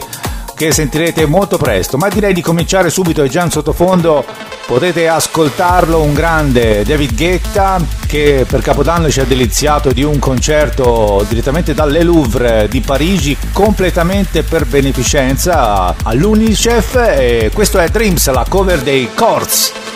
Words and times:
che 0.57 0.71
sentirete 0.71 1.27
molto 1.27 1.57
presto, 1.57 1.97
ma 1.97 2.09
direi 2.09 2.33
di 2.33 2.41
cominciare 2.41 2.89
subito 2.89 3.21
e 3.21 3.29
già 3.29 3.43
in 3.43 3.51
sottofondo 3.51 4.25
potete 4.65 5.07
ascoltarlo 5.07 6.01
un 6.01 6.13
grande 6.15 6.83
David 6.83 7.15
Guetta 7.15 7.79
che 8.07 8.43
per 8.49 8.61
Capodanno 8.61 9.07
ci 9.11 9.19
ha 9.19 9.23
deliziato 9.23 9.91
di 9.91 10.01
un 10.01 10.17
concerto 10.17 11.23
direttamente 11.29 11.75
dalle 11.75 12.01
Louvre 12.01 12.67
di 12.67 12.81
Parigi 12.81 13.37
completamente 13.53 14.41
per 14.41 14.65
beneficenza 14.65 15.95
all'Unicef 16.01 16.95
e 16.95 17.51
questo 17.53 17.77
è 17.77 17.87
Dreams, 17.89 18.31
la 18.31 18.45
cover 18.49 18.81
dei 18.81 19.09
Chords. 19.13 19.86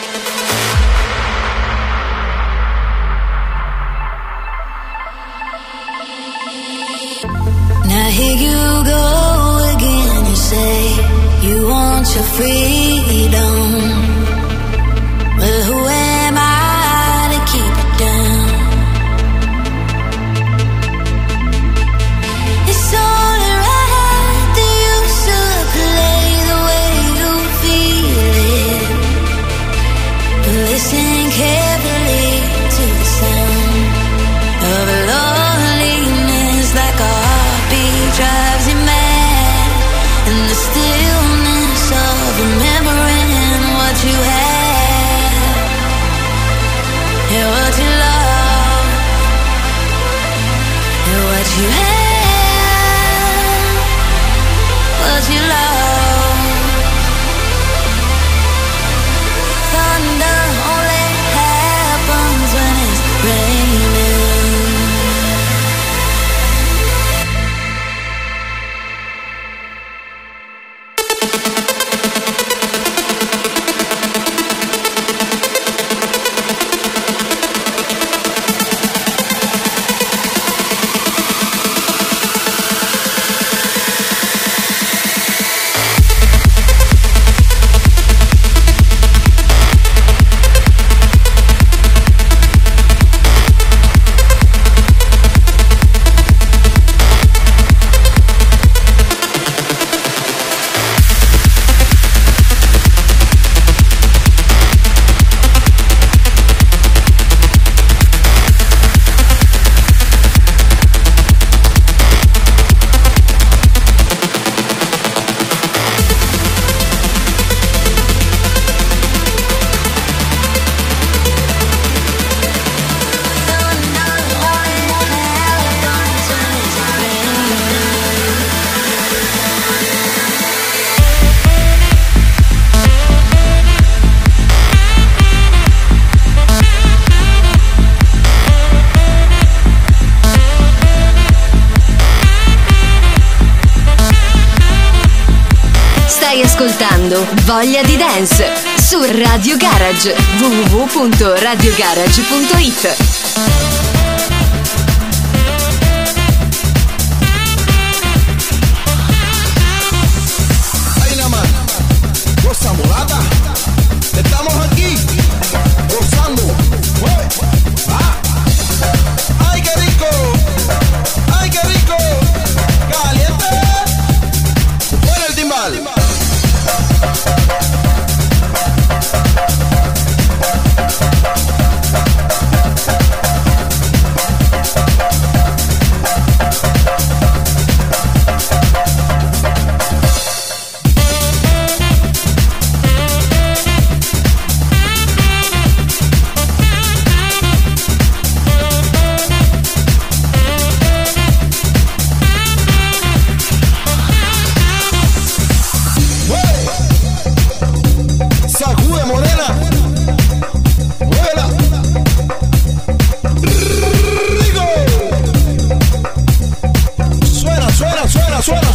Voglia 147.46 147.84
di 147.84 147.98
dance 147.98 148.52
su 148.78 149.02
Radio 149.02 149.58
Garage 149.58 150.16
www.radiogarage.it. 150.40 153.11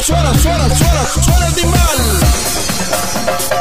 suena, 0.06 0.32
suena, 0.34 0.72
suena, 0.72 1.04
suena 1.04 1.46
el 1.48 1.54
timbal. 1.54 3.55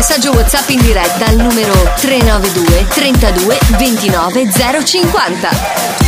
Messaggio 0.00 0.30
WhatsApp 0.30 0.70
in 0.70 0.80
diretta 0.80 1.26
al 1.26 1.36
numero 1.36 1.74
392 1.96 2.86
32 2.88 3.58
29 3.76 4.48
050. 4.50 5.99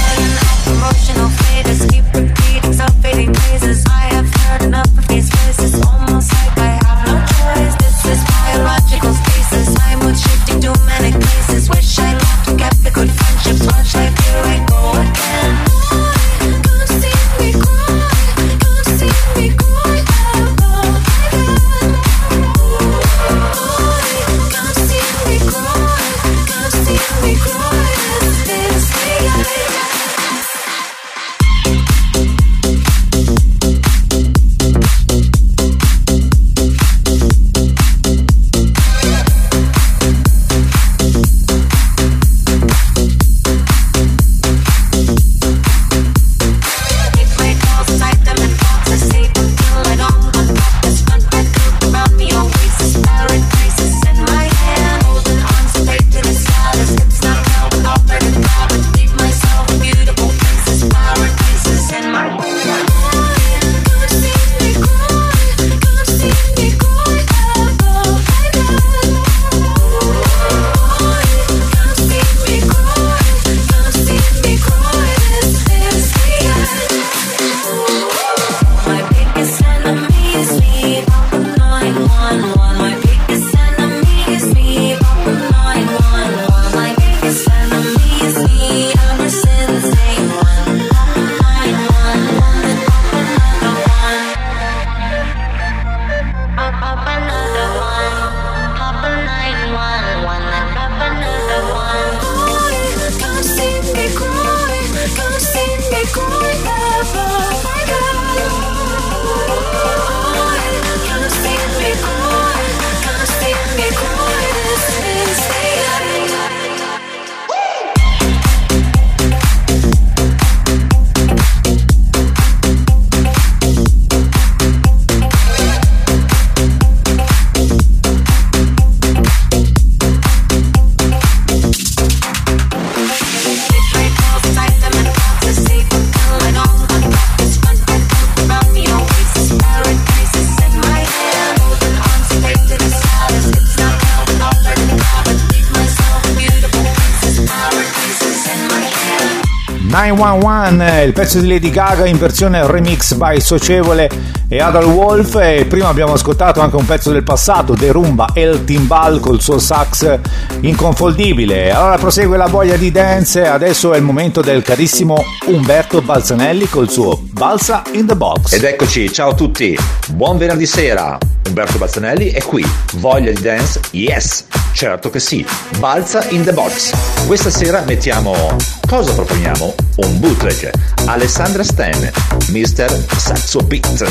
911, 150.23 151.05
il 151.05 151.13
pezzo 151.13 151.41
di 151.41 151.49
Lady 151.49 151.71
Gaga 151.71 152.07
in 152.07 152.17
versione 152.17 152.65
remix 152.65 153.15
by 153.15 153.41
Socievole 153.41 154.09
e 154.47 154.61
Adal 154.61 154.85
Wolf 154.85 155.35
e 155.35 155.67
prima 155.69 155.89
abbiamo 155.89 156.13
ascoltato 156.13 156.61
anche 156.61 156.77
un 156.77 156.87
pezzo 156.87 157.11
del 157.11 157.25
passato, 157.25 157.75
The 157.75 157.91
Rumba 157.91 158.29
El 158.33 158.63
Timbal 158.63 159.19
col 159.19 159.41
suo 159.41 159.59
sax 159.59 160.21
inconfondibile. 160.61 161.73
Allora 161.73 161.97
prosegue 161.97 162.37
la 162.37 162.47
voglia 162.47 162.77
di 162.77 162.93
dance 162.93 163.45
adesso 163.45 163.93
è 163.95 163.97
il 163.97 164.05
momento 164.05 164.43
del 164.43 164.63
carissimo 164.63 165.17
Umberto 165.47 166.01
Balzanelli 166.01 166.69
col 166.69 166.89
suo 166.89 167.21
Balsa 167.33 167.83
in 167.91 168.07
the 168.07 168.15
Box. 168.15 168.53
Ed 168.53 168.63
eccoci, 168.63 169.13
ciao 169.13 169.31
a 169.31 169.35
tutti, 169.35 169.77
buon 170.11 170.39
venerdì 170.39 170.67
sera. 170.67 171.19
Umberto 171.47 171.79
Bazzanelli 171.79 172.31
è 172.31 172.43
qui. 172.43 172.65
Voglia 172.95 173.31
di 173.31 173.41
dance? 173.41 173.81
Yes, 173.91 174.45
certo 174.73 175.11
che 175.11 175.21
sì. 175.21 175.45
Balza 175.79 176.25
in 176.31 176.45
the 176.45 176.53
box. 176.53 176.93
Questa 177.27 177.51
sera 177.51 177.83
mettiamo. 177.83 178.57
Cosa 178.87 179.13
proponiamo? 179.13 179.75
Un 179.97 180.21
bootleg. 180.21 180.71
Alessandra 181.07 181.63
Stan, 181.63 182.11
Mr. 182.49 183.05
Saxo 183.17 183.61
Beat. 183.61 184.05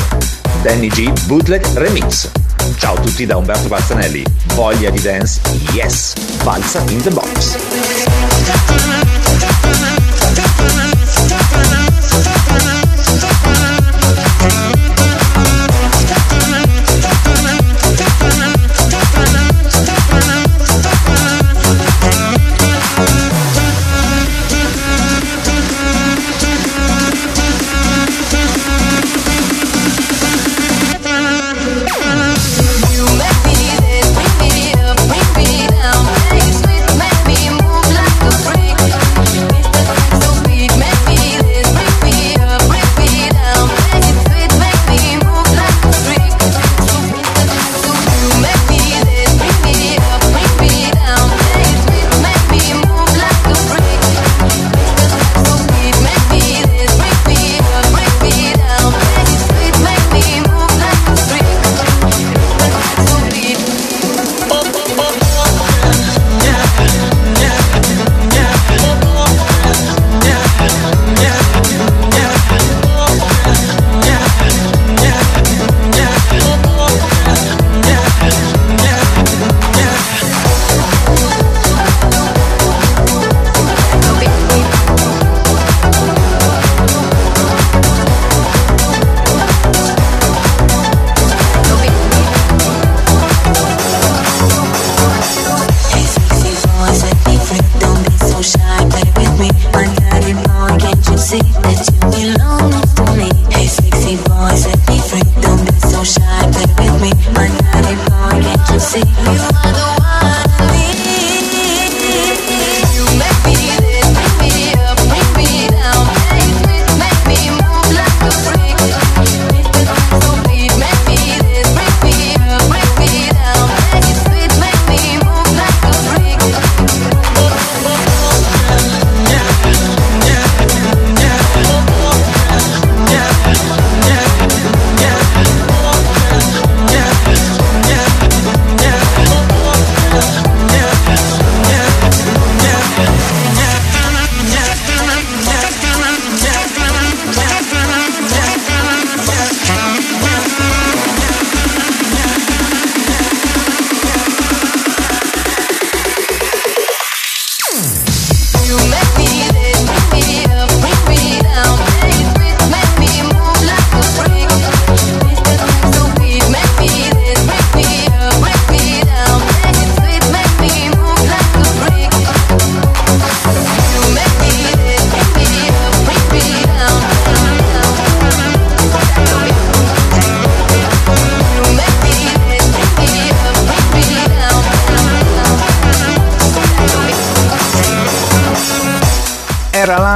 Danny 0.62 0.88
G 0.88 1.10
Bootleg 1.26 1.64
Remix. 1.74 2.28
Ciao 2.76 2.94
a 2.94 3.00
tutti 3.00 3.26
da 3.26 3.36
Umberto 3.36 3.68
Bazzanelli. 3.68 4.24
Voglia 4.54 4.90
di 4.90 5.00
dance? 5.00 5.40
Yes. 5.72 6.14
Balza 6.42 6.82
in 6.88 7.02
the 7.02 7.10
box. 7.10 7.56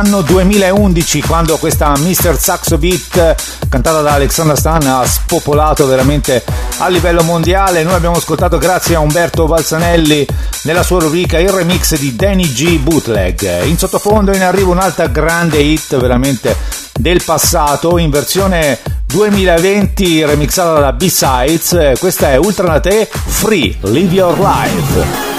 l'anno 0.07 0.23
2011 0.23 1.21
quando 1.23 1.57
questa 1.57 1.93
Mr. 1.97 2.39
Saxo 2.39 2.79
Beat 2.79 3.35
cantata 3.69 4.03
da 4.03 4.13
Alexandra 4.13 4.55
Stan 4.55 4.87
ha 4.87 5.05
spopolato 5.05 5.85
veramente 5.87 6.45
a 6.79 6.87
livello 6.87 7.25
mondiale. 7.25 7.83
Noi 7.83 7.95
abbiamo 7.95 8.15
ascoltato 8.15 8.57
grazie 8.57 8.95
a 8.95 9.01
Umberto 9.01 9.47
Balzanelli 9.47 10.25
nella 10.63 10.85
sua 10.85 11.01
rubrica 11.01 11.41
il 11.41 11.49
remix 11.49 11.99
di 11.99 12.15
Danny 12.15 12.53
G 12.53 12.79
Bootleg. 12.79 13.65
In 13.65 13.77
sottofondo 13.77 14.33
in 14.33 14.43
arrivo 14.43 14.71
un'altra 14.71 15.09
grande 15.09 15.59
hit 15.59 15.97
veramente 15.97 16.57
del 16.93 17.23
passato 17.25 17.99
in 17.99 18.11
versione 18.11 18.79
2020 19.07 20.25
remixata 20.25 20.79
da 20.79 20.93
B-Sides. 20.93 21.99
Questa 21.99 22.31
è 22.31 22.37
Ultranate 22.37 23.09
Free 23.11 23.77
Live 23.81 24.15
Your 24.15 24.39
Life. 24.39 25.36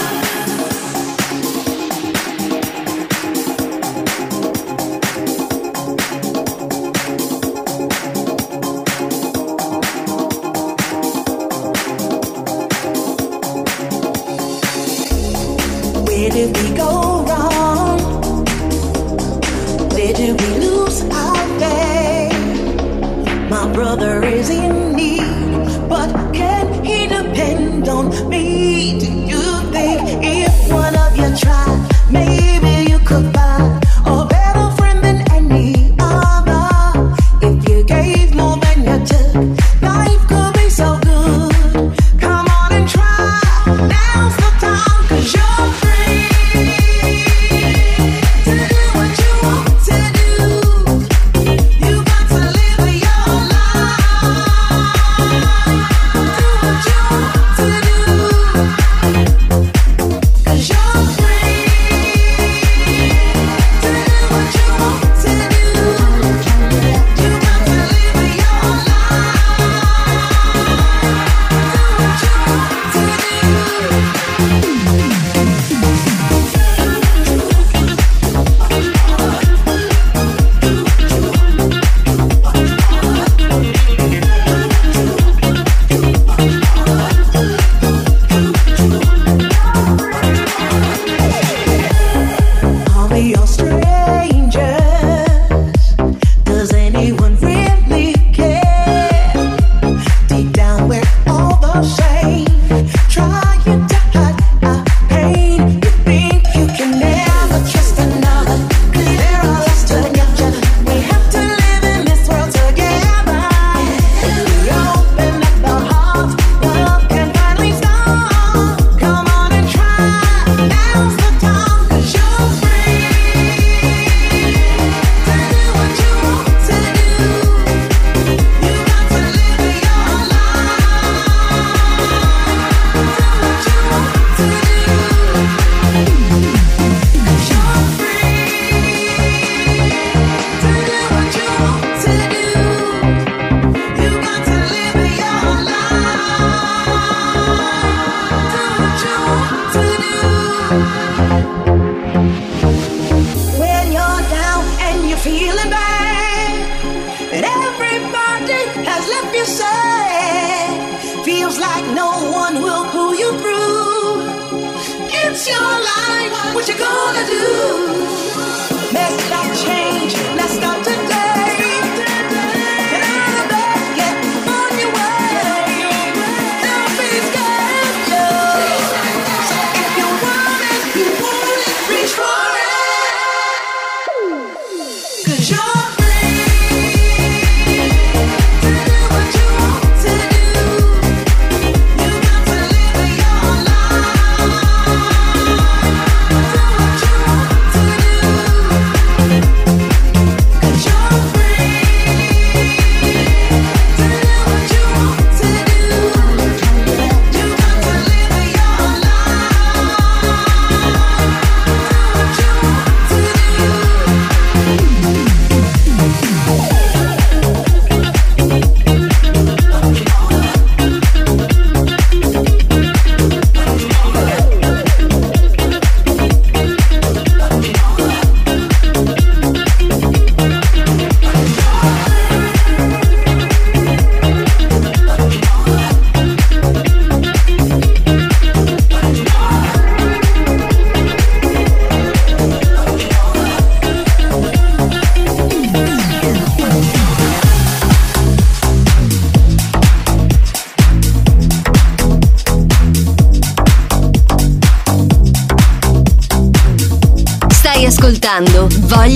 What 166.53 166.67
you 166.67 166.77
gonna 166.77 167.25
do? 167.27 168.91
Mess 168.93 169.25
it 169.25 169.31
up. 169.31 169.46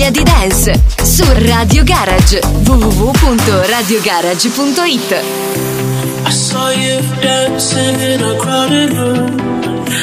voglia 0.01 0.09
di 0.09 0.23
dance 0.23 0.81
su 1.03 1.23
Radio 1.45 1.83
Garage 1.83 2.39
www.radiogarage.it 2.63 5.23
I 6.25 6.31
saw 6.31 6.71
you 6.71 6.99
dancing 7.21 7.99
in 7.99 8.23
a 8.23 8.35
crowded 8.37 8.93
room. 8.93 9.37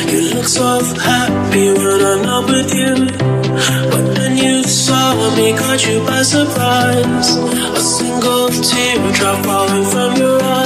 You 0.07 0.35
look 0.35 0.47
so 0.47 0.79
happy 1.01 1.73
when 1.73 2.01
I'm 2.01 2.23
not 2.23 2.49
with 2.49 2.73
you. 2.73 3.09
But 3.91 4.15
then 4.15 4.37
you 4.37 4.63
saw 4.63 5.17
me, 5.35 5.53
caught 5.55 5.85
you 5.85 6.01
by 6.05 6.23
surprise. 6.23 7.37
A 7.75 7.81
single 7.81 8.51
teardrop 8.51 9.45
falling 9.45 9.85
from 9.87 10.15
your 10.17 10.41
eyes 10.43 10.58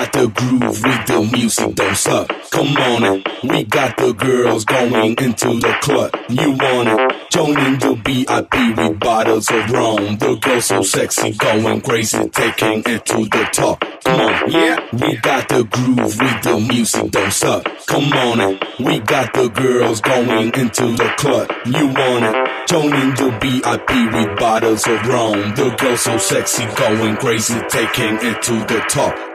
got 0.00 0.12
the 0.14 0.28
groove 0.28 0.82
with 0.82 1.06
the 1.06 1.30
music, 1.30 1.74
don't 1.74 1.94
stop. 1.94 2.32
Come 2.50 2.74
on 2.78 3.04
in, 3.04 3.22
we 3.42 3.64
got 3.64 3.96
the 3.98 4.14
girls 4.14 4.64
going 4.64 5.14
into 5.18 5.60
the 5.60 5.76
club. 5.82 6.10
You 6.30 6.52
want 6.52 6.88
it? 6.88 7.30
Joining 7.30 7.78
the 7.78 7.94
VIP 8.02 8.76
with 8.78 8.98
bottles 8.98 9.50
of 9.50 9.70
rum. 9.70 10.16
The 10.16 10.36
girls 10.40 10.64
so 10.66 10.82
sexy, 10.82 11.32
going 11.32 11.82
crazy, 11.82 12.28
taking 12.30 12.82
it 12.86 13.04
to 13.06 13.16
the 13.24 13.48
top. 13.52 13.84
Come 14.04 14.20
on, 14.20 14.50
yeah, 14.50 14.78
we 14.92 15.16
got 15.16 15.48
the 15.50 15.64
groove 15.64 16.18
with 16.18 16.42
the 16.42 16.66
music, 16.66 17.10
don't 17.10 17.32
stop. 17.32 17.66
Come 17.86 18.10
on 18.12 18.40
in, 18.40 18.58
we 18.78 19.00
got 19.00 19.34
the 19.34 19.48
girls 19.48 20.00
going 20.00 20.54
into 20.54 20.96
the 20.96 21.12
club. 21.18 21.52
You 21.66 21.88
want 21.88 22.24
it? 22.24 22.68
Joining 22.68 23.10
the 23.16 23.30
VIP 23.40 24.14
with 24.14 24.38
bottles 24.38 24.86
of 24.86 25.06
rum. 25.06 25.54
The 25.54 25.76
girls 25.78 26.00
so 26.00 26.16
sexy, 26.16 26.64
going 26.76 27.16
crazy, 27.16 27.60
taking 27.68 28.16
it 28.22 28.42
to 28.42 28.52
the 28.64 28.82
top. 28.88 29.29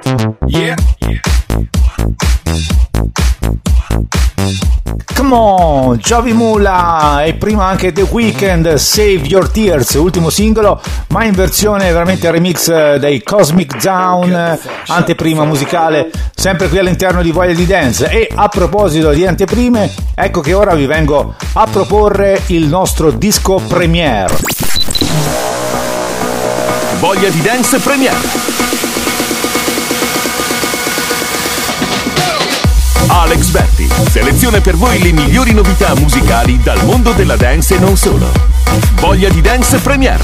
Come 5.16 5.34
on, 5.34 5.98
Javi 5.98 6.32
Mula 6.32 7.24
e 7.24 7.34
prima 7.34 7.66
anche 7.66 7.92
The 7.92 8.04
Weeknd, 8.04 8.76
Save 8.76 9.22
Your 9.24 9.50
Tears, 9.50 9.96
ultimo 9.96 10.30
singolo, 10.30 10.80
ma 11.08 11.24
in 11.24 11.32
versione 11.32 11.92
veramente 11.92 12.30
remix 12.30 12.98
dei 12.98 13.24
Cosmic 13.24 13.82
Down, 13.82 14.60
anteprima 14.86 15.44
musicale, 15.44 16.12
sempre 16.36 16.68
qui 16.68 16.78
all'interno 16.78 17.24
di 17.24 17.32
Voglia 17.32 17.54
di 17.54 17.66
Dance. 17.66 18.08
E 18.08 18.30
a 18.32 18.48
proposito 18.48 19.10
di 19.10 19.26
anteprime, 19.26 19.92
ecco 20.14 20.42
che 20.42 20.54
ora 20.54 20.76
vi 20.76 20.86
vengo 20.86 21.34
a 21.54 21.66
proporre 21.66 22.44
il 22.48 22.68
nostro 22.68 23.10
disco 23.10 23.60
premiere. 23.68 24.38
Voglia 27.00 27.30
di 27.30 27.42
Dance 27.42 27.80
premiere. 27.80 28.65
Alex 33.26 33.50
Berti 33.50 33.90
seleziona 34.08 34.62
per 34.62 34.76
voi 34.76 35.02
le 35.02 35.12
migliori 35.12 35.52
novità 35.52 35.96
musicali 35.96 36.62
dal 36.62 36.86
mondo 36.86 37.12
della 37.12 37.36
dance 37.36 37.74
e 37.74 37.80
non 37.80 37.98
solo. 37.98 38.32
Voglia 39.00 39.30
di 39.30 39.42
Dance 39.42 39.80
Premiere. 39.80 40.24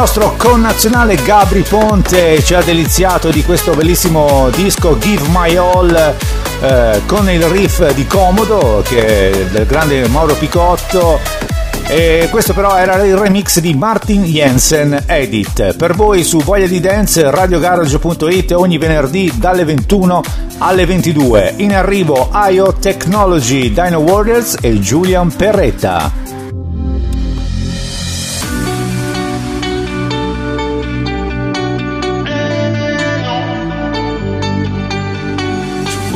Nostro 0.00 0.34
connazionale 0.38 1.14
Gabri 1.16 1.60
Ponte 1.60 2.42
ci 2.42 2.54
ha 2.54 2.62
deliziato 2.62 3.28
di 3.28 3.44
questo 3.44 3.74
bellissimo 3.74 4.48
disco 4.48 4.96
Give 4.96 5.28
My 5.28 5.54
All 5.56 6.14
eh, 6.62 7.02
con 7.04 7.28
il 7.28 7.42
riff 7.44 7.86
di 7.92 8.06
Comodo 8.06 8.82
che 8.82 9.48
del 9.50 9.66
grande 9.66 10.08
Mauro 10.08 10.32
Picotto. 10.36 11.20
E 11.86 12.28
questo 12.30 12.54
però 12.54 12.78
era 12.78 13.04
il 13.04 13.14
remix 13.14 13.58
di 13.58 13.74
Martin 13.74 14.24
Jensen 14.24 15.02
Edit. 15.04 15.74
Per 15.74 15.94
voi 15.94 16.24
su 16.24 16.38
Voglia 16.38 16.66
di 16.66 16.80
Dance 16.80 17.30
radiogarage.it 17.30 18.52
ogni 18.52 18.78
venerdì 18.78 19.30
dalle 19.36 19.64
21 19.64 20.22
alle 20.58 20.86
22 20.86 21.56
in 21.58 21.74
arrivo 21.74 22.30
IO 22.48 22.72
Technology 22.72 23.70
Dino 23.70 23.98
Warriors 23.98 24.56
e 24.62 24.78
Julian 24.78 25.30
Perretta 25.30 26.39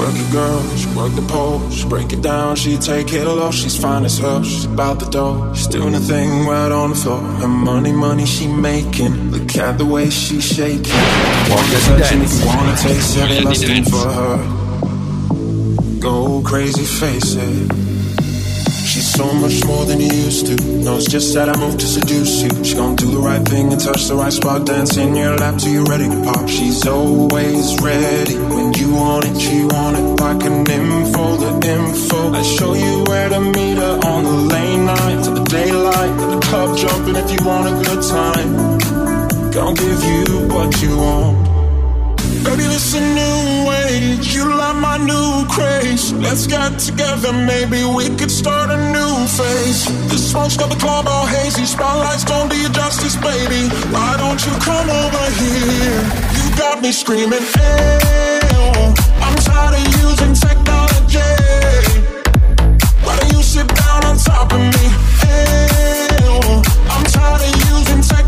Work 0.05 0.33
girl, 0.33 0.77
she 0.77 0.87
work 0.91 1.15
the 1.15 1.23
pole, 1.23 1.71
she 1.71 1.89
break 1.89 2.13
it 2.13 2.21
down, 2.21 2.57
she 2.57 2.77
take 2.77 3.11
it 3.15 3.25
low, 3.25 3.51
she's 3.51 3.75
fine 3.81 4.05
as 4.05 4.19
hell, 4.19 4.43
she's 4.43 4.67
about 4.67 5.01
the 5.01 5.07
dough, 5.07 5.51
she's 5.55 5.67
doing 5.67 5.93
the 5.93 5.99
thing 5.99 6.47
right 6.47 6.71
on 6.71 6.91
the 6.91 6.97
floor. 6.97 7.23
Her 7.23 7.49
money, 7.49 7.91
money 7.91 8.27
she 8.27 8.47
making, 8.47 9.31
look 9.31 9.57
at 9.57 9.79
the 9.79 9.87
way 9.87 10.11
she 10.11 10.43
shaking. 10.43 10.93
Walk 11.49 11.65
and 11.65 11.85
touch 11.89 12.13
and 12.13 12.23
if 12.23 12.39
you 12.39 12.47
wanna 12.47 12.77
taste 12.77 13.17
it, 13.17 13.45
lusting 13.45 13.85
for 13.85 14.07
her. 14.19 14.37
Go 16.01 16.43
crazy, 16.43 16.85
face 16.85 17.37
it. 17.37 17.94
She's 18.85 19.11
so 19.11 19.33
much 19.33 19.65
more 19.65 19.87
than 19.87 19.99
you 19.99 20.13
used 20.13 20.47
to. 20.47 20.57
Knows 20.85 21.07
just 21.07 21.33
that 21.35 21.49
I 21.49 21.57
move 21.59 21.79
to 21.79 21.87
seduce 21.87 22.43
you. 22.43 22.51
She 22.63 22.75
gon' 22.75 22.97
do 22.97 23.11
the 23.11 23.19
right 23.19 23.43
thing 23.49 23.73
and 23.73 23.81
touch 23.81 24.05
the 24.09 24.15
right 24.15 24.33
spot. 24.33 24.67
Dance 24.67 24.99
in 24.99 25.17
your 25.17 25.37
lap 25.39 25.59
till 25.59 25.73
you're 25.73 25.85
ready 25.85 26.09
to 26.09 26.23
pop. 26.23 26.47
She's 26.49 26.87
always 26.87 27.81
ready 27.81 28.37
when 28.37 28.75
you 28.75 28.93
want 28.95 29.25
it. 29.25 29.41
She 29.41 29.65
want 29.65 29.97
it 29.97 30.07
like 30.21 30.43
an 30.45 30.71
info, 30.71 31.37
the 31.37 31.53
info. 31.67 32.33
I 32.35 32.43
show 32.43 32.75
you 32.75 33.05
where 33.09 33.29
to 33.31 33.41
meet 33.41 33.79
her 33.79 33.99
on 34.05 34.25
the 34.25 34.39
lane 34.53 34.85
night 34.85 35.25
to 35.25 35.31
the 35.31 35.45
daylight, 35.45 36.21
to 36.21 36.27
the 36.37 36.41
club 36.41 36.77
jumping 36.77 37.17
if 37.17 37.33
you 37.33 37.41
want 37.47 37.67
a 37.67 37.75
good 37.89 38.03
time. 38.05 38.51
Gonna 39.51 39.75
give 39.75 40.05
you 40.05 40.49
what 40.49 40.83
you 40.83 40.97
want. 40.99 41.54
Baby, 42.45 42.65
this 42.65 42.95
a 42.95 43.01
new 43.01 43.73
age. 43.89 44.35
You 44.35 44.55
like 44.55 44.77
my 44.77 44.99
new 44.99 45.47
craze. 45.49 46.13
Let's 46.13 46.47
get 46.47 46.79
together, 46.79 47.33
maybe 47.33 47.85
we 47.85 48.15
could 48.19 48.31
start 48.31 48.69
a 48.71 48.77
new 48.93 49.27
phase. 49.27 49.87
The 50.11 50.19
smoke's 50.19 50.57
got 50.57 50.69
the 50.69 50.77
club 50.77 51.07
all 51.09 51.25
hazy. 51.27 51.65
Spotlights 51.65 52.25
don't 52.25 52.51
do 52.51 52.57
you 52.57 52.69
justice, 52.69 53.17
baby. 53.17 53.69
Why 53.91 54.17
don't 54.19 54.45
you 54.45 54.53
come 54.61 54.91
over 54.91 55.25
here? 55.41 56.03
You 56.37 56.57
got 56.57 56.83
me 56.83 56.93
screaming, 56.93 57.41
hey, 57.57 58.41
I'm 59.25 59.37
tired 59.47 59.75
of 59.81 59.85
using 60.05 60.35
technology. 60.35 61.33
Why 63.05 63.17
don't 63.21 63.33
you 63.33 63.43
sit 63.43 63.69
down 63.69 64.05
on 64.05 64.19
top 64.19 64.53
of 64.53 64.61
me? 64.61 64.87
Hey, 65.25 66.21
I'm 66.93 67.05
tired 67.09 67.41
of 67.41 67.55
using 67.73 68.03
technology. 68.03 68.24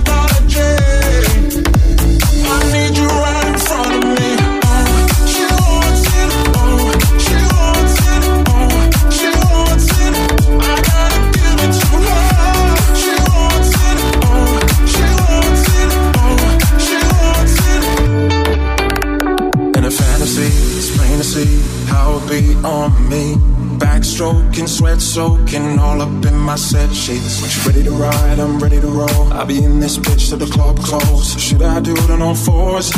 Backstroking, 24.56 24.68
sweat 24.68 25.02
soaking, 25.02 25.78
all 25.78 26.00
up 26.00 26.24
in 26.24 26.34
my 26.34 26.56
set 26.56 26.90
sheets. 26.94 27.42
When 27.42 27.66
ready 27.66 27.84
to 27.84 27.90
ride, 27.90 28.38
I'm 28.38 28.58
ready 28.58 28.80
to 28.80 28.86
roll. 28.86 29.32
I'll 29.32 29.44
be 29.44 29.62
in 29.62 29.80
this 29.80 29.98
bitch 29.98 30.30
till 30.30 30.38
the 30.38 30.46
club 30.46 30.78
close. 30.78 31.38
Should 31.38 31.62
I 31.62 31.80
do 31.80 31.92
it 31.92 32.10
on 32.10 32.22
all 32.22 32.34
fours? 32.34 32.90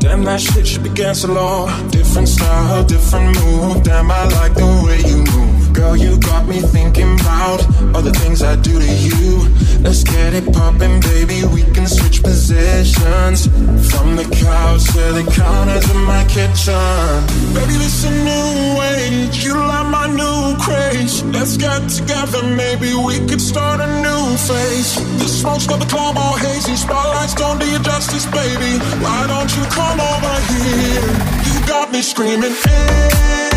Damn, 0.00 0.24
that 0.24 0.40
shit 0.40 0.66
should 0.66 0.82
be 0.82 0.90
against 0.90 1.22
the 1.22 1.32
law. 1.32 1.66
Different 1.90 2.28
style, 2.28 2.84
different 2.84 3.38
move. 3.38 3.84
Damn, 3.84 4.10
I 4.10 4.24
like 4.24 4.54
the 4.54 4.66
way 4.84 4.98
you 5.08 5.18
move. 5.18 5.63
Girl, 5.74 5.96
you 5.96 6.16
got 6.20 6.46
me 6.46 6.60
thinking 6.60 7.18
about 7.18 7.60
all 7.92 8.00
the 8.00 8.12
things 8.12 8.42
I 8.42 8.54
do 8.54 8.78
to 8.78 8.92
you. 9.08 9.48
Let's 9.82 10.04
get 10.04 10.32
it 10.32 10.46
poppin', 10.54 11.00
baby. 11.00 11.42
We 11.44 11.62
can 11.74 11.88
switch 11.88 12.22
positions. 12.22 13.48
From 13.90 14.14
the 14.14 14.22
couch 14.22 14.84
to 14.94 15.04
the 15.18 15.26
counters 15.34 15.90
in 15.90 16.00
my 16.04 16.24
kitchen. 16.30 17.10
Baby, 17.54 17.74
this 17.82 18.04
a 18.04 18.10
new 18.22 18.82
age. 18.96 19.44
You 19.44 19.54
like 19.54 19.88
my 19.90 20.06
new 20.06 20.56
craze. 20.62 21.24
Let's 21.24 21.56
get 21.56 21.88
together, 21.90 22.42
maybe 22.44 22.94
we 22.94 23.18
could 23.26 23.40
start 23.40 23.80
a 23.80 23.88
new 24.00 24.36
phase. 24.46 24.94
The 25.18 25.26
smoke's 25.26 25.66
got 25.66 25.80
the 25.80 25.86
club 25.86 26.16
all 26.16 26.36
hazy. 26.36 26.76
Spotlights 26.76 27.34
don't 27.34 27.58
do 27.58 27.66
you 27.68 27.80
justice, 27.80 28.26
baby. 28.26 28.78
Why 29.02 29.26
don't 29.26 29.50
you 29.56 29.64
come 29.74 29.98
over 29.98 30.34
here? 30.54 31.10
You 31.50 31.66
got 31.66 31.90
me 31.90 32.00
screaming, 32.00 32.54
ew. 32.54 33.43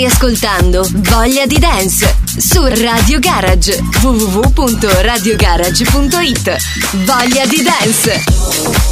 Stai 0.00 0.06
ascoltando 0.06 0.88
Voglia 0.90 1.44
di 1.44 1.58
Dance 1.58 2.16
su 2.24 2.64
Radio 2.64 3.18
Garage 3.18 3.78
www.radiogarage.it 4.00 6.56
Voglia 7.04 7.44
di 7.44 7.62
Dance 7.62 8.89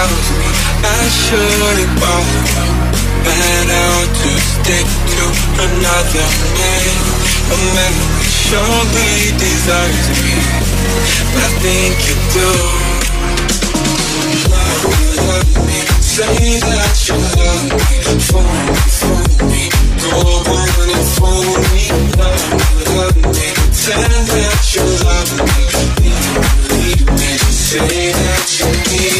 tells 0.00 0.28
me 0.40 0.48
I 0.80 1.02
shouldn't 1.12 1.92
bother 2.00 2.64
better 3.20 3.92
to 4.20 4.30
stick 4.50 4.88
to 5.12 5.24
another 5.66 6.28
man. 6.56 6.92
A 7.52 7.58
man 7.76 7.92
who 8.00 8.24
surely 8.24 9.12
deserves 9.36 10.08
me. 10.24 10.36
I 11.36 11.48
think 11.60 11.96
you 12.08 12.16
do. 12.32 12.50
Love 14.52 14.84
you, 15.00 15.10
love 15.28 15.52
me 15.68 15.78
Say 16.00 16.58
that 16.72 16.96
you 17.06 17.16
love 17.38 17.64
me, 17.68 17.96
fool 18.28 18.50
me, 18.66 18.76
fool 18.98 19.28
me. 19.52 19.64
Go 20.00 20.16
on 20.56 20.88
and 20.96 21.08
fool 21.16 21.54
me, 21.72 21.84
love 22.16 22.46
me, 22.56 22.66
love 22.96 23.18
me. 23.36 23.46
Pretend 23.58 24.24
that 24.32 24.64
you 24.74 24.84
love 25.06 25.32
me, 25.44 25.60
me, 26.00 26.14
need 26.72 27.04
me. 27.20 27.30
Say 27.68 28.12
that 28.12 28.48
you 28.58 28.68
need 28.90 29.19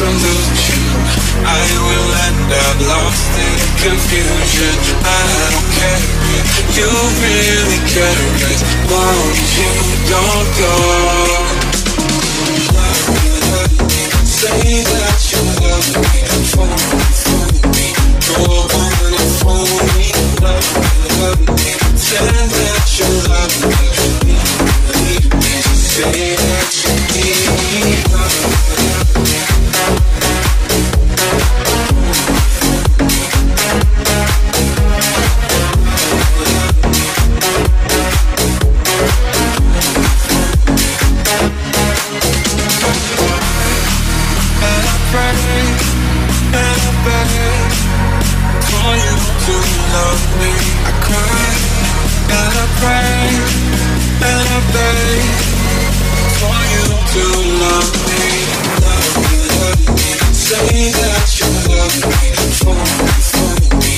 reach 0.00 0.08
a 0.08 0.20
solution. 0.22 0.80
I 1.44 1.66
will 1.84 2.10
end 2.26 2.52
up 2.52 2.76
lost 2.88 3.32
in 3.36 3.58
confusion. 3.84 4.74
I 5.04 5.24
don't 5.52 5.68
care 5.76 6.00
if 6.36 6.76
you 6.76 6.88
really 7.20 7.80
care 7.88 8.16
long 8.88 9.28
as 9.30 9.50
you 9.58 9.72
don't 10.08 10.48
go. 10.58 10.74
Say 14.24 14.80
that 14.80 15.20
you 15.28 15.42
love 15.60 15.88
me, 16.00 16.20
me, 16.40 17.08
fool 17.20 17.52
me. 17.76 17.88
Go 18.24 18.40
on 18.72 19.12
and 19.20 19.32
fool 19.36 19.68
me, 19.96 20.08
love 20.40 20.68
me, 20.80 20.88
love 21.20 21.40
me. 21.44 21.70
Pretend 21.76 22.48
that 22.56 22.88
you 22.96 23.10
love 23.28 23.54
me, 23.68 23.76
need 25.04 25.28
me. 25.28 25.54
Say 25.76 26.36
that 26.36 26.72
you 26.80 26.92
need 27.12 28.00
me, 28.00 28.09
pray, 52.78 53.28
and 54.22 54.48
for 56.38 56.60
you 56.72 56.86
to 57.12 57.24
love 57.62 57.90
me. 58.06 58.24
Love 58.84 59.14
me, 59.22 59.36
love 59.60 59.82
me. 59.96 60.10
Say 60.34 60.90
that 60.92 61.28
you 61.38 61.48
love 61.70 61.96
me, 62.20 62.28
me, 63.80 63.80
me. 63.82 63.94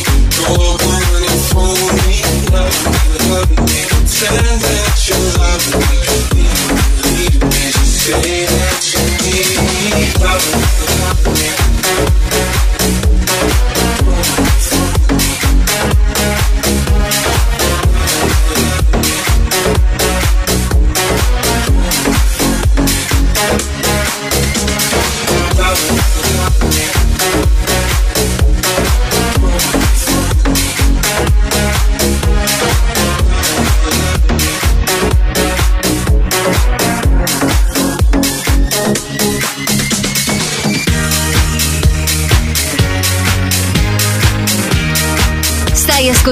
Me, 2.07 2.17
love 2.53 2.79
me, 2.87 2.99
love 3.31 3.51
me. 3.67 3.79
Pretend 3.91 4.61
that 4.65 4.97
you 5.09 5.19
love 5.41 5.67
me, 5.77 6.47
need 7.05 7.43
me. 7.43 7.65
Say 7.85 8.47
that 8.47 8.83
you 8.93 9.03
me, 9.23 10.13
love 10.23 10.47
me, 10.55 10.63
love 11.01 11.67
me. 11.69 11.72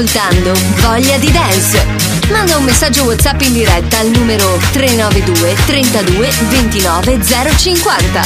ascoltando 0.01 0.53
Voglia 0.77 1.19
di 1.19 1.31
Dance. 1.31 1.85
Manda 2.31 2.57
un 2.57 2.65
messaggio 2.65 3.05
WhatsApp 3.05 3.39
in 3.43 3.53
diretta 3.53 3.99
al 3.99 4.09
numero 4.09 4.59
392 4.73 5.55
32 5.67 6.31
29 6.49 7.19
050. 7.23 8.23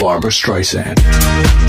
Barbara 0.00 0.30
Streisand. 0.30 1.59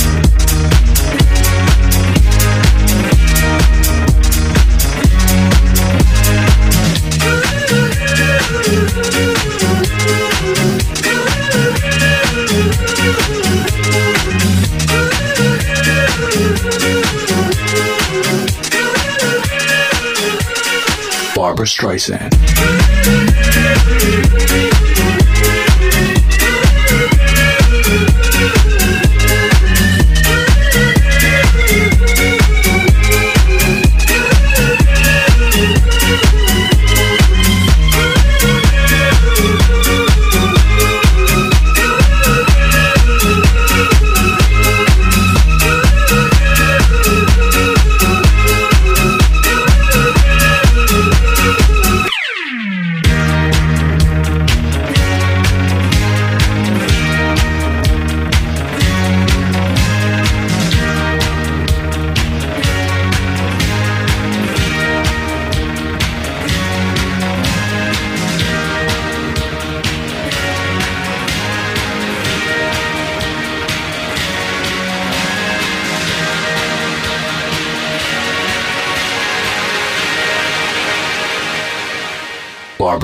Streisand. 21.65 23.30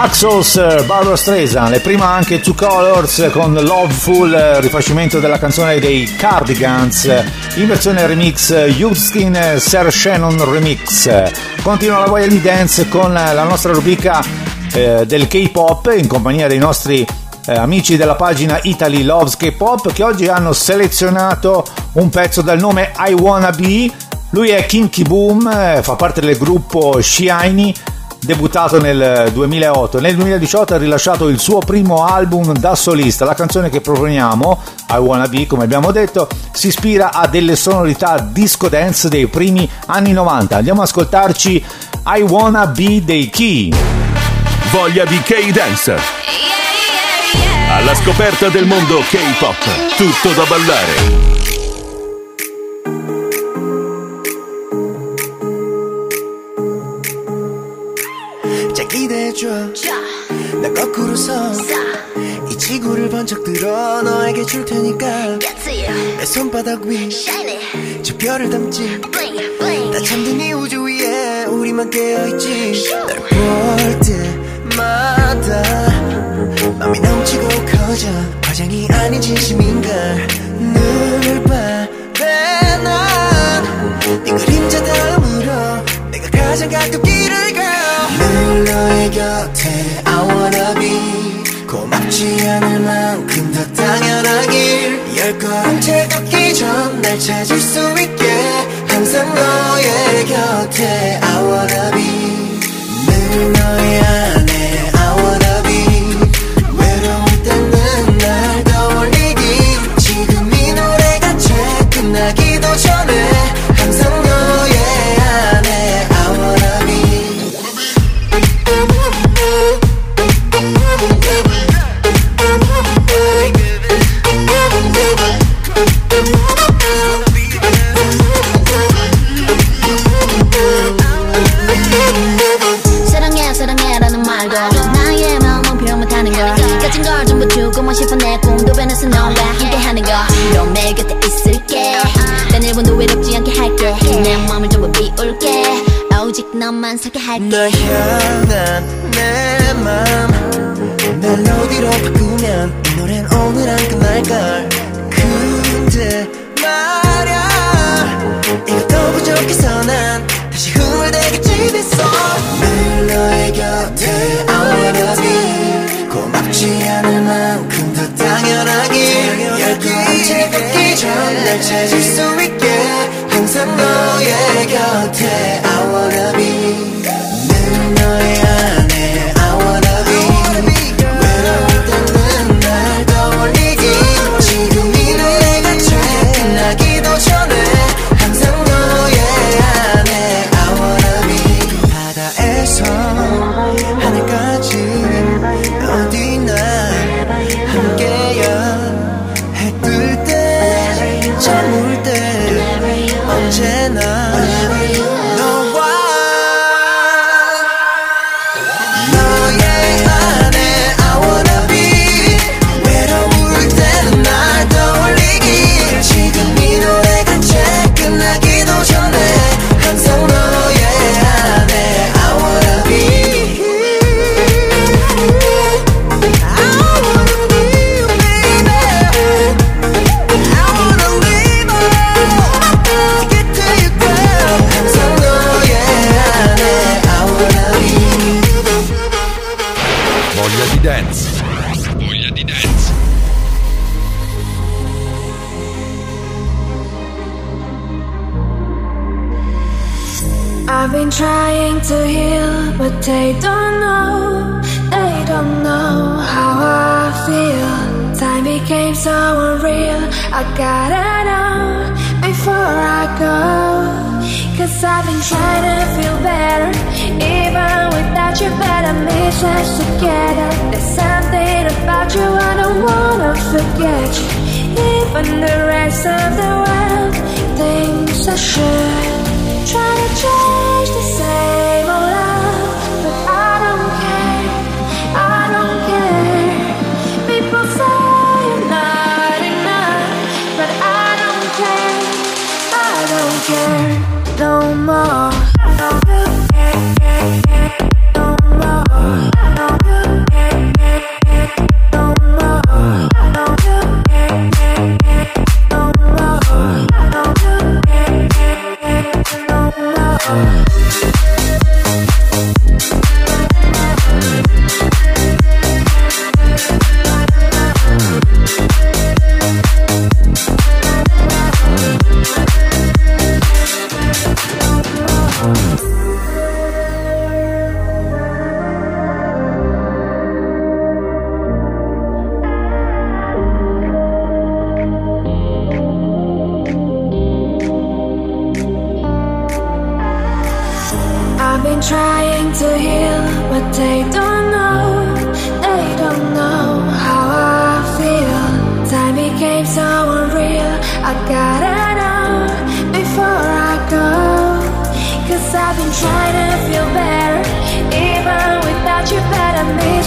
Taxos, 0.00 0.56
eh, 0.56 0.82
Barbara 0.86 1.14
Streisand, 1.14 1.74
e 1.74 1.80
prima 1.80 2.06
anche 2.06 2.40
Two 2.40 2.54
Colors 2.54 3.28
con 3.30 3.52
Loveful, 3.52 4.32
eh, 4.32 4.58
rifacimento 4.62 5.20
della 5.20 5.38
canzone 5.38 5.78
dei 5.78 6.10
Cardigans, 6.16 7.04
in 7.56 7.66
versione 7.66 8.06
remix 8.06 8.48
eh, 8.48 8.68
Youthskin 8.68 9.56
Sarah 9.58 9.90
Shannon 9.90 10.50
Remix. 10.50 11.06
Continua 11.60 12.06
la 12.06 12.26
di 12.26 12.40
dance 12.40 12.88
con 12.88 13.12
la 13.12 13.42
nostra 13.42 13.74
rubrica 13.74 14.24
eh, 14.72 15.04
del 15.04 15.28
K-pop 15.28 15.92
in 15.94 16.06
compagnia 16.06 16.48
dei 16.48 16.56
nostri 16.56 17.06
eh, 17.46 17.52
amici 17.52 17.98
della 17.98 18.14
pagina 18.14 18.58
Italy 18.62 19.02
Loves 19.02 19.36
K-pop 19.36 19.92
che 19.92 20.02
oggi 20.02 20.28
hanno 20.28 20.54
selezionato 20.54 21.62
un 21.92 22.08
pezzo 22.08 22.40
dal 22.40 22.58
nome 22.58 22.92
I 23.06 23.12
Wanna 23.12 23.50
Be. 23.50 23.90
Lui 24.30 24.48
è 24.48 24.64
Kinky 24.64 25.02
Boom, 25.02 25.82
fa 25.82 25.94
parte 25.94 26.22
del 26.22 26.38
gruppo 26.38 27.02
Shiny 27.02 27.74
debuttato 28.20 28.80
nel 28.80 29.30
2008. 29.32 30.00
Nel 30.00 30.14
2018 30.14 30.74
ha 30.74 30.78
rilasciato 30.78 31.28
il 31.28 31.38
suo 31.38 31.58
primo 31.58 32.04
album 32.04 32.52
da 32.52 32.74
solista. 32.74 33.24
La 33.24 33.34
canzone 33.34 33.70
che 33.70 33.80
proponiamo, 33.80 34.58
I 34.90 34.96
Wanna 34.96 35.28
Be, 35.28 35.46
come 35.46 35.64
abbiamo 35.64 35.90
detto, 35.90 36.28
si 36.52 36.68
ispira 36.68 37.12
a 37.12 37.26
delle 37.26 37.56
sonorità 37.56 38.18
disco 38.20 38.68
dance 38.68 39.08
dei 39.08 39.26
primi 39.26 39.68
anni 39.86 40.12
90. 40.12 40.56
Andiamo 40.56 40.82
ad 40.82 40.88
ascoltarci 40.88 41.64
I 42.06 42.22
Wanna 42.22 42.66
Be 42.66 43.02
dei 43.04 43.30
Key. 43.30 43.72
Voglia 44.70 45.04
di 45.04 45.20
K-Dance. 45.20 45.96
Alla 47.70 47.94
scoperta 47.94 48.48
del 48.48 48.66
mondo 48.66 48.98
K-Pop. 49.00 49.96
Tutto 49.96 50.32
da 50.34 50.44
ballare. 50.44 51.39
해줘. 59.30 59.48
나 60.60 60.68
거꾸로 60.74 61.14
서이 61.14 62.58
지구를 62.58 63.08
번쩍 63.08 63.44
들어 63.44 64.02
너에게 64.02 64.44
줄 64.44 64.64
테니까. 64.64 65.38
내 65.38 66.24
손바닥 66.26 66.82
위 66.82 67.08
저 68.02 68.16
별을 68.18 68.50
담지. 68.50 69.00
나 69.92 70.00
잠든 70.00 70.40
이 70.40 70.52
우주 70.52 70.82
위에 70.84 71.44
우리만 71.44 71.90
깨어있지. 71.90 72.88
널볼 72.90 74.00
때마다 74.00 75.62
맘이 76.78 76.98
넘치고 77.00 77.46
커져 77.66 78.08
과장이 78.42 78.88
아닌 78.90 79.20
진심인걸. 79.20 80.26
눈을 80.58 81.44
봐내넌네 82.14 84.32
그림자 84.44 84.82
다음으로 84.82 85.84
내가 86.10 86.30
가장 86.30 86.68
가깝기를 86.68 87.52
가. 87.54 87.69
늘 88.50 88.64
너의 88.64 89.10
곁에 89.12 90.02
I 90.04 90.28
wanna 90.28 90.74
be. 90.80 91.66
고맙지 91.68 92.48
않을 92.48 92.80
만큼 92.80 93.52
더 93.52 93.82
당연하길. 93.82 95.16
열 95.18 95.38
걸음째 95.38 96.08
걷기 96.08 96.54
전 96.54 97.00
날 97.00 97.16
찾을 97.20 97.60
수 97.60 97.78
있게. 98.00 98.24
항상 98.88 99.32
너의 99.32 100.26
곁에 100.26 101.20
I 101.22 101.44
wanna 101.44 101.90
be. 101.92 102.60
늘 103.06 103.52
너의 103.52 104.02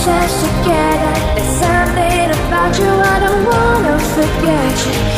together. 0.05 1.13
There's 1.35 1.55
something 1.63 2.29
about 2.47 2.77
you 2.77 2.89
I 2.89 3.19
don't 3.19 3.45
wanna 3.45 3.99
forget 3.99 4.85
you. 4.85 5.12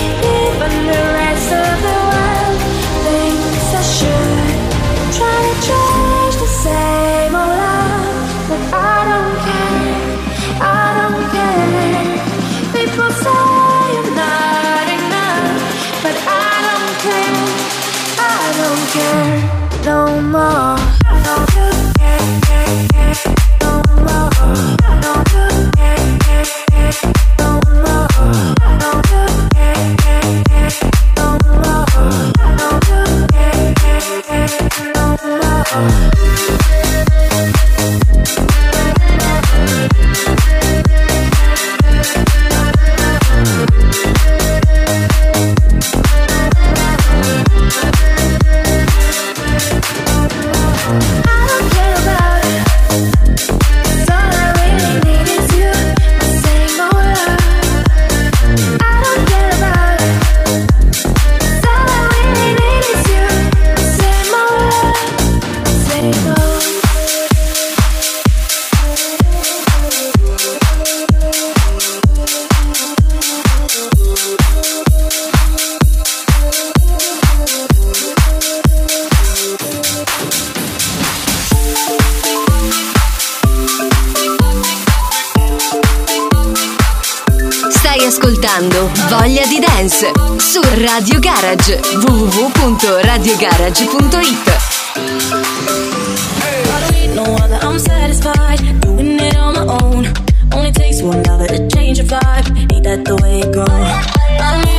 Ascoltando 88.25 88.89
Voglia 89.07 89.45
di 89.45 89.59
Dance 89.59 90.11
su 90.37 90.59
Radio 90.77 91.19
Garage 91.19 91.79
www.radiogarage.it 92.01 94.63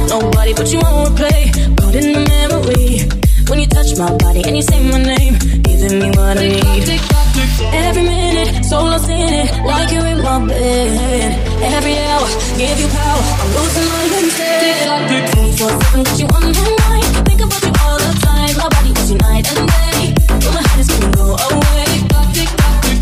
nobody 0.08 0.54
but 0.54 0.72
you 0.72 0.80
won't 0.80 1.16
replay. 1.18 1.52
Caught 1.76 1.94
in 1.94 2.12
the 2.12 2.24
memory 2.28 3.25
when 3.48 3.60
you 3.60 3.66
touch 3.66 3.96
my 3.96 4.10
body 4.16 4.42
and 4.46 4.56
you 4.56 4.62
say 4.62 4.80
my 4.90 4.98
name, 4.98 5.38
giving 5.62 5.98
me 5.98 6.08
what 6.16 6.38
I 6.38 6.48
need. 6.48 7.00
Every 7.72 8.02
minute, 8.02 8.64
so 8.64 8.82
lost 8.82 9.08
in 9.08 9.32
it, 9.32 9.64
like 9.64 9.90
you're 9.92 10.06
in 10.06 10.22
my 10.22 10.38
bed. 10.46 11.30
Every 11.62 11.96
hour, 11.98 12.28
give 12.58 12.78
you 12.80 12.88
power. 12.88 13.24
I'm 13.40 13.50
losing 13.56 13.88
my 13.92 14.02
instead. 14.18 14.86
24/7, 15.32 16.04
got 16.04 16.18
you 16.18 16.26
on 16.26 16.52
my 16.52 16.68
mind. 16.82 17.10
Think 17.26 17.40
about 17.40 17.62
you 17.62 17.72
all 17.84 17.98
the 17.98 18.12
time. 18.26 18.54
My 18.56 18.68
body 18.68 18.90
wants 18.92 19.10
you 19.10 19.18
night 19.18 19.46
and 19.52 19.68
day. 19.68 20.14
But 20.26 20.52
my 20.56 20.62
head 20.68 20.80
is 20.80 20.88
gonna 20.88 21.10
go 21.16 21.26
away. 21.48 21.90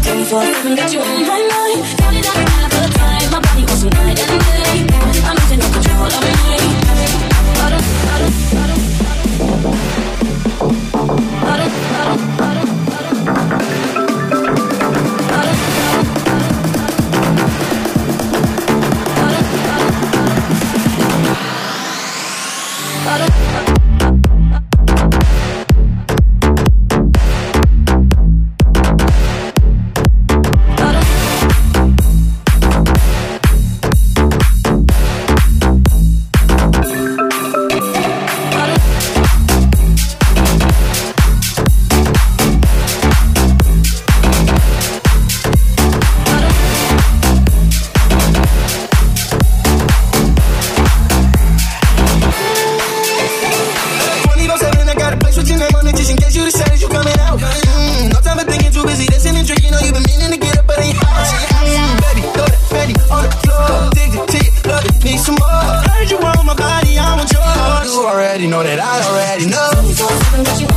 24/7, 0.04 0.76
got 0.76 0.92
you 0.92 1.00
on 1.00 1.20
my 1.30 1.40
mind. 1.52 1.80
Count 1.98 2.16
it 2.16 2.26
up 2.28 2.36
half 2.54 2.70
the 2.70 2.82
time. 2.98 3.26
My 3.32 3.40
body 3.40 3.64
wants 3.68 3.82
you 3.84 3.90
night 3.90 4.18
and 4.24 4.40
day. 4.48 4.74
I'm 5.28 5.36
losing 5.40 5.60
no 5.60 5.68
control 5.74 6.06
of 6.06 6.22
me. 6.22 6.73
Already 68.44 68.50
know 68.50 68.62
that 68.62 68.78
I 68.78 69.00
already 69.08 69.46
know. 69.46 70.73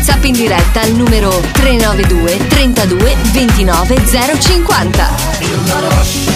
WhatsApp 0.00 0.24
in 0.24 0.32
diretta 0.32 0.80
al 0.80 0.92
numero 0.92 1.42
392 1.52 2.46
32 2.46 3.16
29 3.32 4.06
050. 4.06 6.29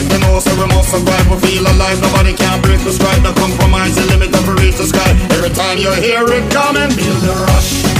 Make 0.00 0.08
them 0.08 0.20
know 0.22 0.40
so 0.40 0.50
we 0.56 0.66
must 0.66 0.90
survive. 0.90 1.30
We 1.30 1.36
feel 1.46 1.62
alive, 1.62 2.00
nobody 2.00 2.32
can 2.32 2.62
break 2.62 2.80
the 2.80 2.90
stride. 2.90 3.22
No 3.22 3.34
compromise, 3.34 3.96
the 3.96 4.06
limit 4.06 4.34
of 4.34 4.48
reach 4.48 4.76
the 4.76 4.86
sky. 4.86 5.10
Every 5.30 5.50
time 5.50 5.76
you 5.76 5.92
hear 5.92 6.24
it 6.24 6.50
coming, 6.50 6.90
feel 6.90 7.14
the 7.20 7.34
rush. 7.34 7.99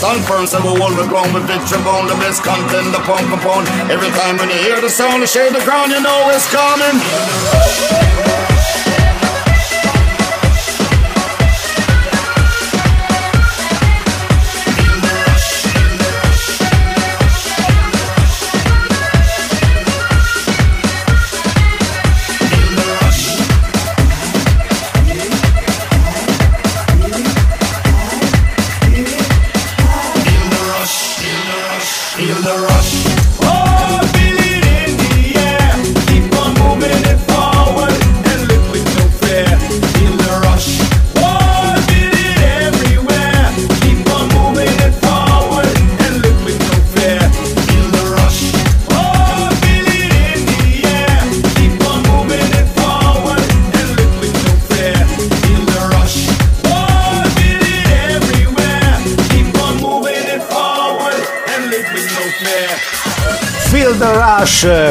Stand 0.00 0.24
firm, 0.24 0.46
say 0.46 0.56
we 0.60 0.70
the 0.70 1.06
ground 1.10 1.34
with 1.34 1.44
victory 1.44 1.76
bound. 1.84 2.08
The 2.08 2.14
best 2.14 2.42
content, 2.42 2.90
the 2.90 3.00
pump 3.00 3.20
and 3.20 3.42
pound. 3.42 3.68
Every 3.92 4.08
time 4.08 4.38
when 4.38 4.48
you 4.48 4.56
hear 4.56 4.80
the 4.80 4.88
sound, 4.88 5.22
the 5.22 5.26
shade 5.26 5.52
the 5.52 5.62
ground, 5.62 5.92
you 5.92 6.00
know 6.00 6.30
it's 6.30 6.50
coming. 6.50 8.48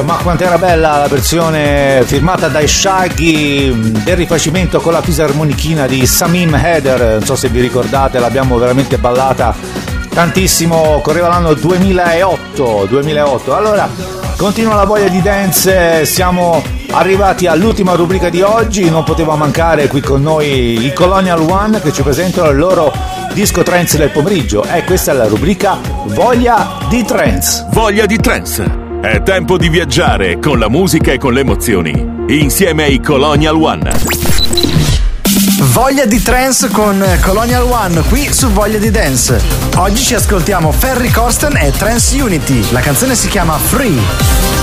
Ma 0.09 0.15
quant'era 0.15 0.57
bella 0.57 0.97
la 0.97 1.07
versione 1.07 2.01
firmata 2.03 2.47
dai 2.47 2.67
Shaggy 2.67 4.01
del 4.01 4.15
rifacimento 4.15 4.79
con 4.79 4.91
la 4.91 5.03
fisarmonichina 5.03 5.85
di 5.85 6.03
Samim 6.07 6.55
Heather, 6.55 7.17
non 7.19 7.23
so 7.23 7.35
se 7.35 7.47
vi 7.49 7.61
ricordate, 7.61 8.17
l'abbiamo 8.17 8.57
veramente 8.57 8.97
ballata 8.97 9.53
tantissimo, 10.09 10.99
correva 11.03 11.27
l'anno 11.27 11.53
2008, 11.53 12.87
2008. 12.89 13.55
Allora, 13.55 13.87
continua 14.35 14.73
la 14.73 14.85
voglia 14.85 15.09
di 15.09 15.21
dance, 15.21 16.07
siamo 16.07 16.63
arrivati 16.89 17.45
all'ultima 17.45 17.93
rubrica 17.93 18.29
di 18.29 18.41
oggi, 18.41 18.89
non 18.89 19.03
poteva 19.03 19.35
mancare 19.35 19.87
qui 19.87 20.01
con 20.01 20.23
noi 20.23 20.85
i 20.87 20.91
Colonial 20.91 21.39
One 21.39 21.81
che 21.81 21.93
ci 21.93 22.01
presentano 22.01 22.49
il 22.49 22.57
loro 22.57 22.91
disco 23.33 23.61
trance 23.61 23.95
del 23.99 24.09
pomeriggio 24.09 24.63
e 24.63 24.83
questa 24.85 25.11
è 25.11 25.13
la 25.13 25.27
rubrica 25.27 25.77
Voglia 26.05 26.79
di 26.89 27.03
trance. 27.03 27.67
Voglia 27.69 28.07
di 28.07 28.17
trance. 28.17 28.78
È 29.01 29.23
tempo 29.23 29.57
di 29.57 29.69
viaggiare 29.69 30.39
con 30.39 30.59
la 30.59 30.67
musica 30.67 31.13
e 31.13 31.17
con 31.17 31.31
le 31.31 31.39
emozioni. 31.39 32.25
Insieme 32.27 32.83
ai 32.83 32.99
Colonial 32.99 33.55
One. 33.55 33.91
Voglia 35.71 36.05
di 36.05 36.21
trance 36.21 36.67
con 36.67 37.01
Colonial 37.21 37.63
One 37.63 38.01
qui 38.01 38.27
su 38.33 38.49
Voglia 38.49 38.77
di 38.77 38.91
Dance. 38.91 39.41
Oggi 39.77 40.03
ci 40.03 40.15
ascoltiamo 40.15 40.73
Ferry 40.73 41.09
Corsten 41.11 41.55
e 41.55 41.71
Trance 41.71 42.21
Unity. 42.21 42.71
La 42.71 42.81
canzone 42.81 43.15
si 43.15 43.29
chiama 43.29 43.57
Free. 43.57 44.58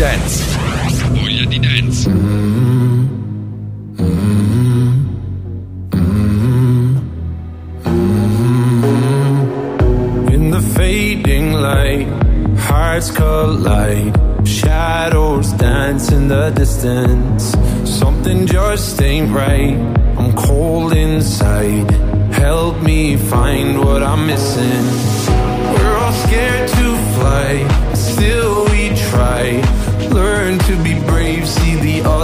Voglia 0.00 0.16
di 0.16 0.16
dance. 0.16 0.56
Voglia 1.12 1.44
di 1.44 1.58
dance. 1.58 2.06
In 10.32 10.50
the 10.50 10.60
fading 10.74 11.52
light, 11.52 12.08
hearts 12.56 13.10
collide. 13.10 14.18
Shadows 14.44 15.52
dance 15.52 16.10
in 16.10 16.28
the 16.28 16.50
distance. 16.54 17.54
Something 17.84 18.46
just 18.46 19.02
ain't 19.02 19.30
right. 19.30 19.76
I'm 20.16 20.32
cold 20.32 20.94
inside. 20.94 21.90
Help 22.32 22.80
me 22.80 23.18
find 23.18 23.84
what 23.84 24.02
I'm 24.02 24.26
missing. 24.26 24.86
We're 25.74 25.96
all 25.98 26.12
scared 26.12 26.69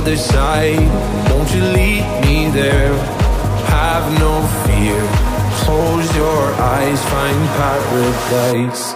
other 0.07 0.17
side. 0.17 0.89
Won't 1.31 1.51
you 1.53 1.63
lead 1.63 2.05
me 2.23 2.49
there? 2.51 2.95
Have 3.75 4.07
no 4.21 4.35
fear. 4.65 5.01
Close 5.65 6.09
your 6.15 6.45
eyes, 6.75 7.01
find 7.13 7.41
paradise. 7.59 8.95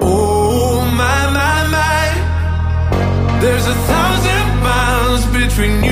Oh 0.00 0.80
my 1.02 1.20
my 1.38 1.58
my, 1.76 3.40
there's 3.40 3.66
a 3.68 3.78
thousand 3.90 4.46
miles 4.68 5.22
between 5.26 5.84
you 5.84 5.91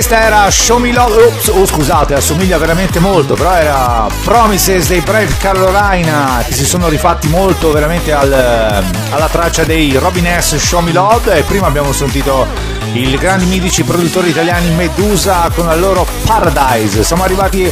questa 0.07 0.25
era 0.25 0.49
Show 0.49 0.77
Me 0.77 0.93
Love. 0.93 1.25
Ops, 1.25 1.47
oh, 1.47 1.65
scusate, 1.65 2.13
assomiglia 2.13 2.57
veramente 2.57 2.97
molto, 2.99 3.33
però 3.33 3.53
era 3.53 4.07
Promises 4.23 4.87
dei 4.87 5.01
Brave 5.01 5.35
Carolina 5.37 6.41
che 6.47 6.53
si 6.53 6.65
sono 6.65 6.87
rifatti 6.87 7.27
molto 7.27 7.73
veramente 7.73 8.13
al, 8.13 8.31
alla 8.31 9.27
traccia 9.27 9.65
dei 9.65 9.97
Robin 9.97 10.25
S. 10.39 10.55
Show 10.55 10.79
Me 10.79 10.93
Love. 10.93 11.37
E 11.37 11.41
prima 11.41 11.67
abbiamo 11.67 11.91
sentito 11.91 12.47
i 12.93 13.17
grandi 13.17 13.47
mitici 13.47 13.83
produttori 13.83 14.29
italiani 14.29 14.69
Medusa 14.69 15.51
con 15.53 15.65
la 15.65 15.75
loro 15.75 16.07
Paradise. 16.25 17.03
Siamo 17.03 17.23
arrivati 17.23 17.69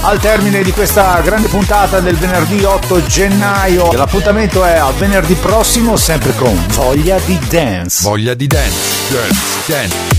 al 0.00 0.18
termine 0.18 0.64
di 0.64 0.72
questa 0.72 1.20
grande 1.20 1.46
puntata 1.46 2.00
del 2.00 2.16
venerdì 2.16 2.64
8 2.64 3.06
gennaio. 3.06 3.92
L'appuntamento 3.92 4.64
è 4.64 4.76
a 4.76 4.90
venerdì 4.90 5.34
prossimo, 5.34 5.96
sempre 5.96 6.34
con 6.34 6.60
Voglia 6.70 7.16
di 7.24 7.38
Dance. 7.48 8.02
Voglia 8.02 8.34
di 8.34 8.48
dance, 8.48 8.74
dance, 9.08 9.62
dance. 9.66 10.15